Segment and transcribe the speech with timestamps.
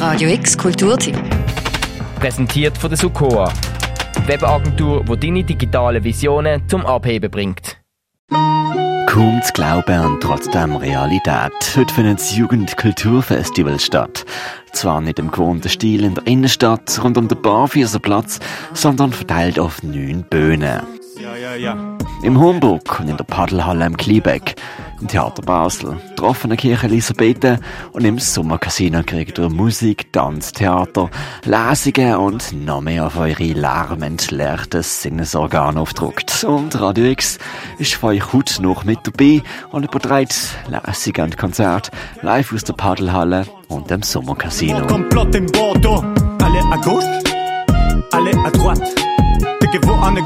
[0.00, 1.14] Radio X Kulturtipp.
[2.18, 3.52] Präsentiert von der Sukoa.
[4.24, 7.76] Webagentur, die deine digitalen Visionen zum Abheben bringt.
[9.06, 11.52] Kaum zu glauben und trotzdem Realität.
[11.76, 14.24] Heute findet das Jugendkulturfestival statt.
[14.72, 18.40] Zwar nicht im gewohnten Stil in der Innenstadt rund um den Barfüßerplatz,
[18.72, 20.80] sondern verteilt auf neun Bühnen.
[21.20, 21.98] Ja, ja, ja.
[22.22, 24.54] Im Homburg und in der Paddelhalle im Kliebeck,
[25.00, 27.58] im Theater Basel, der Kirche Elisabethen
[27.92, 31.10] und im Sommercasino kriegt ihr Musik, Tanz, Theater,
[31.44, 36.44] Lesungen und noch mehr auf eure lärmentleerten Sinnesorgane aufdruckt.
[36.44, 37.38] Und Radio X
[37.78, 40.34] ist für euch heute noch mit dabei und überträgt
[40.68, 41.90] Lesungen und Konzerte
[42.22, 44.86] live aus der Paddelhalle und dem Sommercasino.
[46.42, 47.04] Allez à gauche,
[48.12, 48.94] allez à droite.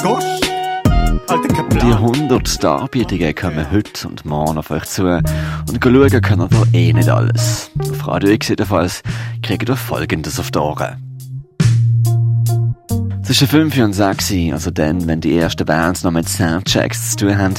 [0.02, 0.43] Gauche?
[1.26, 1.92] Die Kaplan.
[1.92, 5.06] 100 Darbietungen kommen heute und morgen auf euch zu.
[5.06, 7.70] Und schauen könnt ihr eh nicht alles.
[7.90, 9.02] Auf Radio X jedenfalls
[9.42, 10.96] kriegt ihr Folgendes auf die Ohren.
[13.22, 17.38] Zwischen 5 und 6, also dann, wenn die ersten Bands noch mit Soundchecks zu tun
[17.38, 17.54] haben,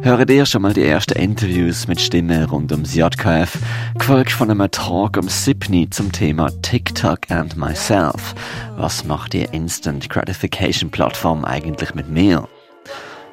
[0.00, 3.58] hört ihr schon mal die ersten Interviews mit Stimmen rund ums JKF,
[3.98, 8.34] gefolgt von einem Talk um 7 zum Thema TikTok and Myself.
[8.78, 12.48] Was macht die Instant Gratification Plattform eigentlich mit mir?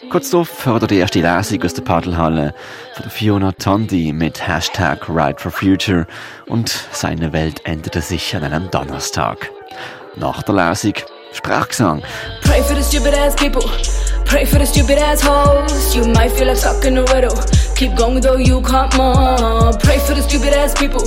[0.10, 2.54] Kurz darauf hört ihr die Lesung aus der Paddelhalle
[2.94, 6.08] von Fiona Tondi mit Hashtag Ride for Future
[6.48, 9.52] und seine Welt änderte sich an einem Donnerstag.
[10.16, 10.94] Nach der Lesung
[11.34, 12.02] Sprachgesang.
[12.42, 13.62] Pray for the stupid ass people.
[14.26, 15.94] Pray for the stupid ass hoes.
[15.94, 17.36] You might feel like stuck in a riddle.
[17.76, 19.74] Keep going though you can't more.
[19.84, 21.04] Pray for the stupid ass people.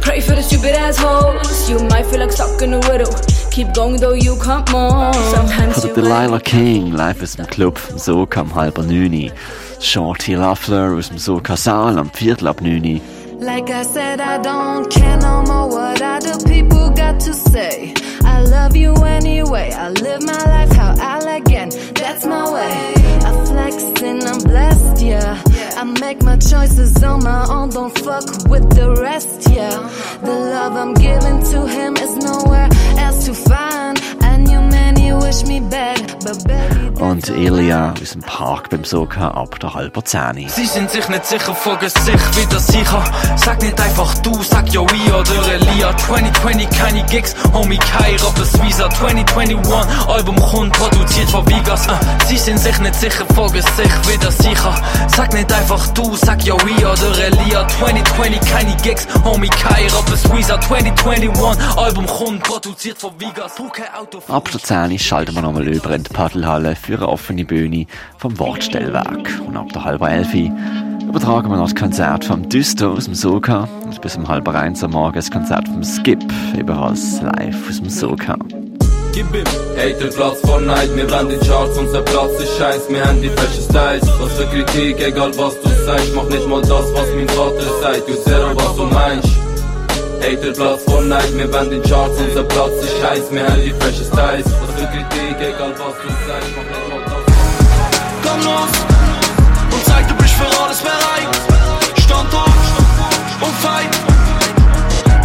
[0.00, 1.68] Pray for the stupid ass hoes.
[1.68, 3.12] You might feel like stuck in a riddle.
[3.54, 5.14] Keep going though you can't more.
[5.32, 9.30] Sometimes Von you der Delilah King live aus dem Club vom Soka am halber neuni.
[9.78, 13.00] Shorty Lafleur aus dem Soka Saal am Viertel ab neuni.
[13.38, 17.94] Like I said, I don't care no more what other people got to say.
[18.24, 19.70] I love you anyway.
[19.72, 22.94] I live my life how I like and that's my way.
[23.22, 25.40] I flex and I'm blessed, yeah.
[25.76, 29.78] I make my choices on my own, don't fuck with the rest, yeah.
[30.24, 32.68] The love I'm giving to him is nowhere
[37.14, 40.48] Und Elia aus dem Park beim Soka ab der halber Zehni.
[40.48, 43.04] Sie sind sich nicht sicher, fragen sich, wie das sicher.
[43.36, 45.96] Sag nicht einfach du, sag ja we oder Elia.
[45.96, 48.90] 2020 keine Gigs, Homie Kai, Rappers Visa.
[48.90, 51.86] 2021 Album kommt, produziert von Vegas.
[51.86, 51.92] Äh,
[52.26, 54.74] sie sind sich nicht sicher, fragen sich, wie das sicher.
[55.06, 57.68] Sag nicht einfach du, sag ja we oder Elia.
[57.68, 60.60] 2020 keine Gigs, Homie Kai, Rappers Visa.
[60.60, 63.52] 2021 Album kommt, produziert von Vegas.
[64.26, 67.86] Ab der 10 schalten wir nochmal über in die Paddelhalle für eine offene Bühne
[68.18, 69.40] vom Wortstellwerk.
[69.46, 70.34] Und ab der halben 11
[71.08, 74.82] übertragen wir noch das Konzert vom Düster aus dem Soka und bis um halb eins
[74.82, 76.22] am Morgen das Konzert vom Skip,
[76.58, 78.36] ebenfalls live aus dem Soka.
[79.76, 83.62] Hater Platz Fortnite, wir wollen die Charts, unser Platz ist scheiß, wir haben die falschen
[83.62, 84.08] Styles.
[84.20, 88.08] Was für Kritik, egal was du sagst, mach nicht mal das, was mein Vater sagt,
[88.08, 89.43] du zero, was du meinst.
[90.24, 94.06] Hater Platz Fortnite, wir wollen die Charts, unser Platz ist scheiß, wir haben die falschen
[94.06, 94.46] Styles.
[94.46, 97.24] Was für Kritik, egal was du sagst, mach nicht mal das.
[98.24, 98.72] Komm los
[99.70, 101.28] und zeig, du bist für alles bereit.
[102.00, 103.90] Stand auf und fight.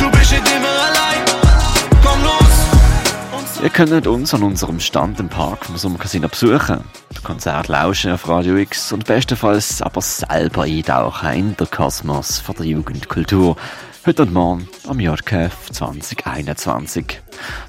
[0.01, 1.23] Du bist nicht immer allein.
[2.03, 3.63] Komm los.
[3.63, 6.83] Ihr könnt uns an unserem Stand im Park vom Sommercasino besuchen,
[7.13, 12.55] das Konzert lauschen auf Radio X und bestenfalls aber selber eintauchen in den Kosmos von
[12.57, 13.55] der Jugendkultur.
[14.05, 17.21] Heute und morgen am JKF 2021.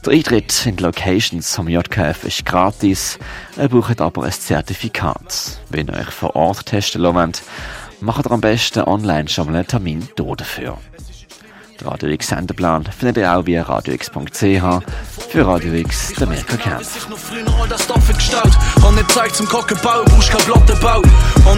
[0.06, 3.18] Der Eintritt in die Locations vom JKF ist gratis,
[3.56, 5.58] ihr braucht aber ein Zertifikat.
[5.70, 7.42] Wenn ihr euch vor Ort testen wollt,
[8.00, 10.78] macht ihr am besten online schon mal einen Termin dafür.
[11.80, 14.84] Den Radio X Sendeplan findet ihr auch via radiox.ch
[15.30, 16.84] für Radio X, der Mirko Kempf.
[16.84, 18.52] sich noch früher all das Stoffe gestaut.
[18.82, 20.76] Hab nicht Zeit zum Kocken bauen, brauchst kein Platte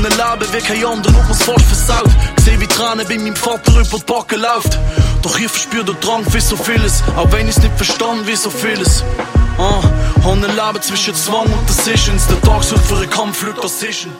[0.03, 2.11] nicht Leben wie kein anderer, ob man's fast versaut.
[2.45, 4.79] Seh wie Tränen bei meinem Vater über die Backe läuft.
[5.23, 8.51] Doch ich verspür den Drang für so vieles, auch wenn ich's nicht verstand, wie so
[8.51, 9.05] vieles.
[9.59, 9.81] Ah,
[10.25, 12.27] hab nicht Leben zwischen Zwang und Decisions.
[12.27, 14.13] Der Tag sucht für einen Kampf, Glück, Decision.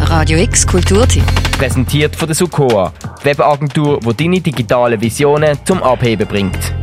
[0.00, 1.24] Radio X Kulturtipp.
[1.58, 2.92] Präsentiert von der Sukoa.
[3.22, 6.73] Webagentur, die deine digitalen Visionen zum Abheben bringt.